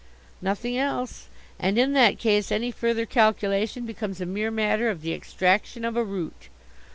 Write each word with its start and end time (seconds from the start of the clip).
"Nothing 0.41 0.79
else. 0.79 1.27
And 1.59 1.77
in 1.77 1.93
that 1.93 2.17
case 2.17 2.51
any 2.51 2.71
further 2.71 3.05
calculation 3.05 3.85
becomes 3.85 4.19
a 4.19 4.25
mere 4.25 4.49
matter 4.49 4.89
of 4.89 5.03
the 5.03 5.13
extraction 5.13 5.85
of 5.85 5.95
a 5.95 6.03
root." 6.03 6.49